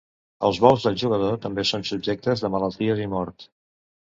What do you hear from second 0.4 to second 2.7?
Els bous del jugador també són subjectes de